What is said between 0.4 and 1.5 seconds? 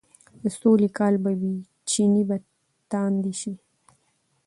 د سولې کال به